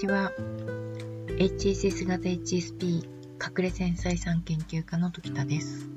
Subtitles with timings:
[0.00, 0.32] ちは。
[1.26, 3.04] HSS 型 HSP 隠
[3.58, 5.90] れ繊細さん研究家の時田です。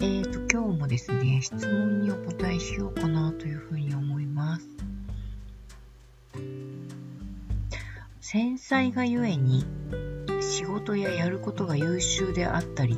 [0.00, 4.68] えーと、今日もですね、質問にお答えしようかなというふうに思います。
[8.20, 9.64] 繊細がゆえに
[10.40, 12.96] 仕事ややることが優秀であったり、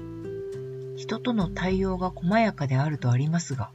[0.96, 3.70] 人との対応が細やかであるとありますが、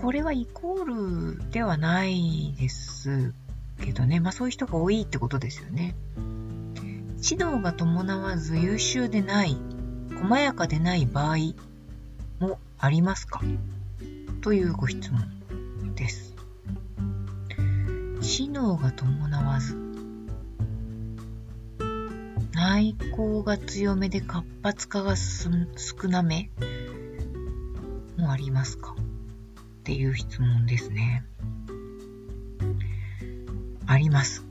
[0.00, 3.34] これはイコールではないです
[3.80, 4.20] けどね。
[4.20, 5.94] まあそういう人が多いってことですよね。
[7.20, 9.56] 知能が伴わず優秀でない、
[10.22, 11.36] 細やかでない場合
[12.38, 13.42] もありますか？
[14.40, 16.34] というご質問です。
[18.20, 19.76] 知能が伴わず、
[22.54, 25.50] 内向が強めで活発化が少
[26.08, 26.50] なめ
[28.16, 28.94] もありますか？
[29.88, 31.24] っていう質問ですね。
[33.86, 34.44] あります。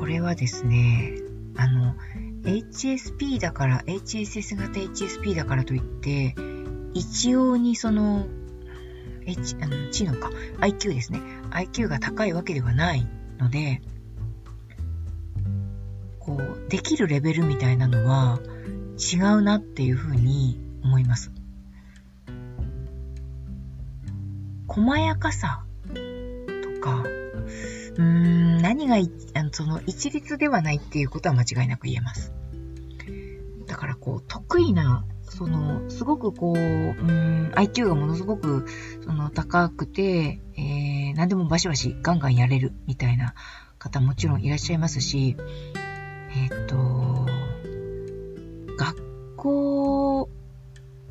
[0.00, 1.14] これはですね、
[1.56, 1.94] あの、
[2.42, 6.34] HSP だから、HSS 型 HSP だからといって、
[6.92, 8.26] 一様にその、
[9.26, 11.20] H、あの、知能か、IQ ですね。
[11.50, 13.06] IQ が高いわけではない
[13.38, 13.80] ので、
[16.18, 18.40] こう、できるレベルみたいなのは
[18.98, 21.35] 違うなっていうふうに思います。
[24.76, 27.02] 細やかさとか、
[27.96, 32.30] うーん、何があの、その一律ではないっていうことは間違いなく言えます。
[33.66, 38.66] だからこう、得意な、その、すごくこう、うん、IQ がものすごく、
[39.02, 43.34] その、高くて、えー、何でもバシバシガンガンやれるみたいな
[43.78, 45.36] 方もちろんいらっしゃいますし、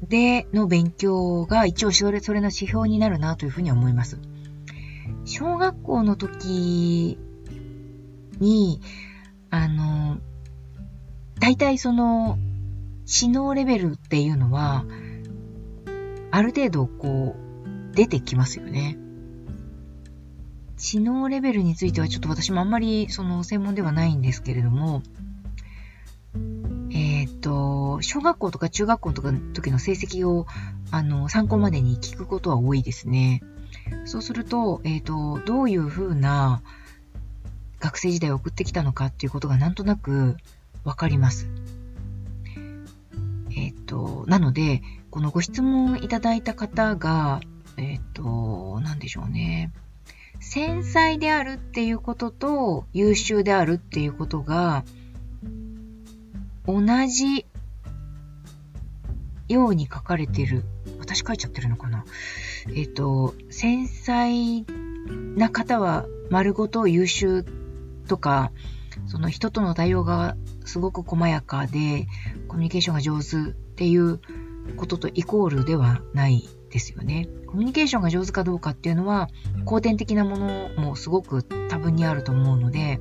[0.05, 4.19] での勉強が一応それ、それの指標になるなというふうに思います。
[5.25, 7.17] 小学校の時
[8.39, 8.81] に、
[9.49, 10.17] あの、
[11.39, 12.37] 大体その、
[13.05, 14.85] 知能レベルっていうのは、
[16.31, 18.97] ある程度こう、出てきますよね。
[20.77, 25.01] 知能レベルについてはちょっと私もあんまりその専門ではないんですけれども、
[27.45, 30.47] と小学校とか中学校とかの時の成績を、
[30.89, 33.43] あの、参考までに聞くことは多いですね。
[34.05, 36.63] そうすると、えっ、ー、と、どういうふうな
[37.79, 40.37] 学生時代を送ってきたのかっていうことがなんとなく
[40.83, 41.47] わかります。
[43.55, 44.81] えっ、ー、と、なので、
[45.11, 47.41] このご質問いただいた方が、
[47.77, 49.71] えっ、ー、と、なんでしょうね。
[50.39, 54.83] 繊細であるっていうことと優秀であるっていうことが
[56.67, 57.45] 同じ
[59.47, 60.63] ように書かれてる。
[60.99, 62.03] 私書いちゃってるのかな？
[62.69, 64.65] えっ、ー、と、繊細
[65.35, 67.45] な方は丸ごと優秀
[68.07, 68.51] とか、
[69.07, 72.07] その人との対応がすごく細やかで、
[72.47, 74.19] コミュニケーションが上手っていう
[74.77, 77.27] こととイコールではないですよね。
[77.45, 79.29] コミュニケーションが上手かどうかっていうのは、
[79.63, 82.99] 後天的なものもすごく多分にあると思うので、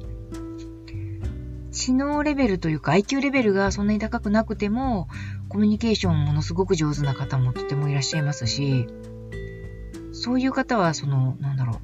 [1.75, 5.09] 知能レベルというか IQ レベルがそんなに高くなくても、
[5.49, 8.87] コミュニケーションものすごく上手な方もとてもいらっしゃいますし、
[10.13, 11.81] そういう方は、その、なんだろ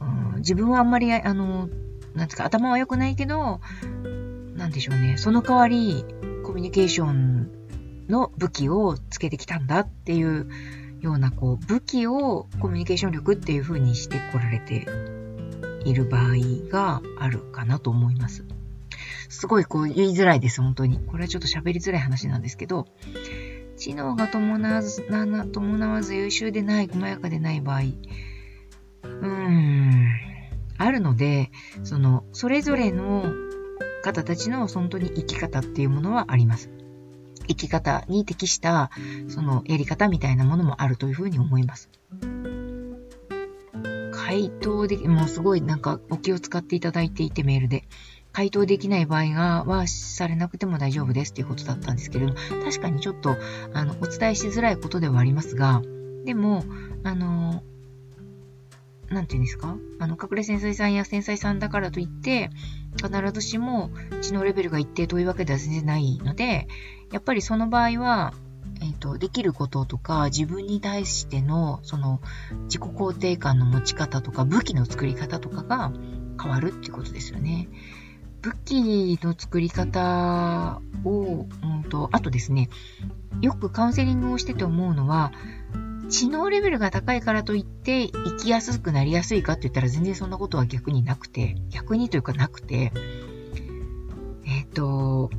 [0.00, 1.68] う、うん、自分はあんまり、あの、
[2.14, 3.60] なんですか、頭は良くないけど、
[4.54, 6.04] なんでしょうね、その代わり、
[6.44, 7.50] コミュニケーション
[8.08, 10.48] の武器をつけてきたんだっていう
[11.00, 14.86] ような、こう、武器をコミュニケーション力っていう風にしてこられて
[15.84, 16.36] いる場合
[16.70, 18.44] があるかなと思います。
[19.32, 21.00] すごいこう言いづらいです、本当に。
[21.06, 22.86] これはちょっと喋りづらい話なんですけど、
[23.78, 30.06] 知能が伴わず、な伴わず優秀でない、細やかでない場合、うーん、
[30.76, 31.50] あるので、
[31.82, 33.24] その、それぞれの
[34.02, 36.70] 方たちの本当に生き方っていうものはあります。
[37.48, 38.90] 生き方に適した、
[39.28, 41.88] そのやり方みたいなものもあるというふうに思います。
[44.12, 47.84] 回答でき、もうすごいなんかお気を使っていただいていてメールで、
[48.32, 53.36] 回答できない場合がはされなくても大丈夫ですっていうことだったんですけれども、確かにちょっと、
[53.74, 55.82] あの、お伝えしづらいことではありますが、
[56.24, 56.64] でも、
[57.04, 57.62] あの、
[59.10, 59.76] なんて言うんですか？
[59.98, 62.50] あの、隠れ繊細さんや繊細さんだからといって、
[62.96, 63.90] 必ずしも
[64.22, 66.66] 知能レベルが一定というわけでは全然ないので、
[67.10, 68.32] やっぱりその場合は、
[68.80, 72.20] えっ、ー、と、できることとか、自分に対しての、その、
[72.64, 75.92] 自己肯定感の持ち方とか、武器の作り方とかが
[76.40, 77.68] 変わるっていうことですよね。
[78.42, 82.68] 武器の作り方を、うんと、あとですね、
[83.40, 85.32] よくカウンセリングをしてて思うのは、
[86.08, 92.92] 知能レベルが高いからといって生きやすくなりやすいかって言ったら全然そんなことは逆になくて、逆にというかなくて、
[94.44, 95.30] えっ、ー、と、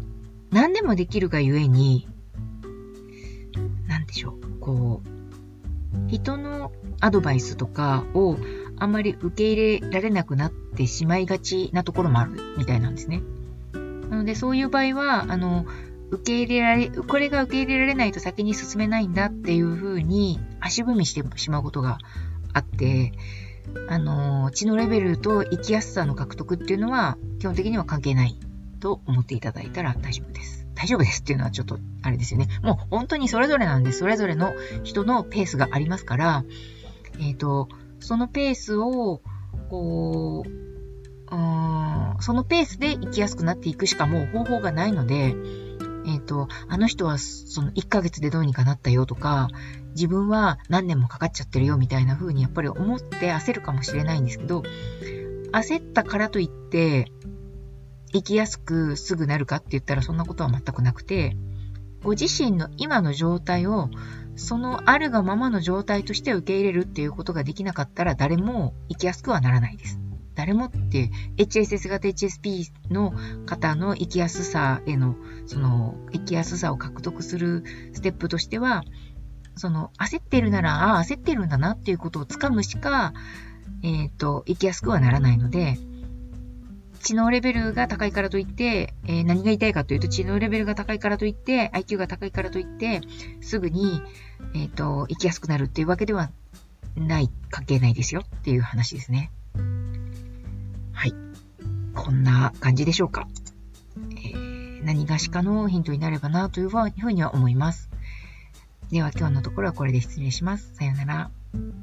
[0.52, 2.08] 何でもできるがゆえに、
[3.88, 6.72] なんでしょう、こう、人の
[7.02, 8.38] アドバイスとかを
[8.78, 13.22] あんまり受け入れられなくなってしまいがちなところもあるみたいなんですね。
[14.10, 15.66] なので、そういう場合は、あの、
[16.12, 21.98] 受け入れられ、これが受け入れられないと先に進めないんだっていうふうに足踏みしてしまうことが
[22.54, 23.14] あって、
[23.88, 28.38] あの、知のレベルと生きやすさの獲得っていうのは基本的には関係ない
[28.80, 30.68] と思っていただいたら大丈夫です。
[30.76, 32.48] 大丈夫ですっていうのはちょっとあれですよね。
[32.62, 34.00] もう本当にそれぞれなんです。
[34.00, 34.54] それぞれの
[34.84, 36.44] 人のペースがありますから、
[37.20, 37.70] えっ、ー、と、
[38.04, 39.22] そのペースを、
[39.70, 45.36] こう、うん、そのペースで生きやすくなっていくしかもう方法がないので、
[46.06, 49.48] えっ、ー、と、あの人はその1ヶ月でどうにかなったよとか、
[49.96, 54.64] 自分は何年もかかっちゃってるよみたいな風にやっぱり思って焦るかもしれないんですけど、
[55.52, 57.12] 焦ったからといって、
[58.12, 61.36] 生きやすくすぐなるかって言ったらそんなことは全くなくて、
[62.04, 63.90] ご自身の今の状態を
[64.36, 70.00] そのあるがままの状態として受け入れるっていうことができなかったら誰も生きやすくはならないです。
[70.36, 73.14] 誰もって HSS 型 HSP の
[73.46, 75.16] 方の生きやすさへの、
[75.46, 77.64] その生きやすさを獲得する
[77.94, 78.84] ステップとしては、
[79.56, 83.14] その焦ってるなら、ああ、焦ってるんだなっていうことをつかむしか、
[83.84, 85.78] えっ、ー、と、生きやすくはならないので、
[87.04, 93.02] 知能レベルが高いからといって、えー、何が言いたいかというと、知能レベルが高いからといって、IQ が高いからといって、
[93.42, 94.02] すぐに、
[94.56, 96.32] えっ、ー、と、生きやすくなるっていうわけでは
[96.96, 99.32] ない、関係ないですよっていう話ですね。
[100.94, 101.14] はい。
[101.94, 103.28] こんな感じでしょうか。
[103.98, 107.90] えー、何がしかのヒントになればなというふうには思います。
[108.92, 110.74] では今日のところはこれで失礼します。
[110.76, 111.83] さようなら。